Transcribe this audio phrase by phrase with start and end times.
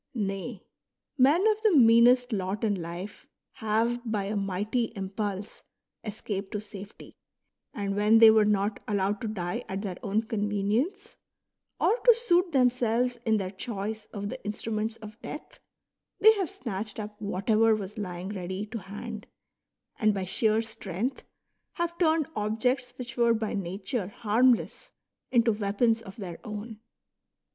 [0.15, 0.65] Nay,
[1.15, 5.61] men of the meanest lot in life have by a mighty impulse
[6.03, 7.17] escaped to safety,
[7.71, 11.17] and when they were not allowed to die at their own convenience,
[11.79, 15.59] or to suit themselves in their choice of the instruments of death,
[16.19, 19.27] they have snatched up whatever was lying ready to hand,
[19.99, 21.23] and by sheer strength
[21.73, 24.89] have turned objects which were by nature harmless
[25.29, 26.79] into weapons of their own.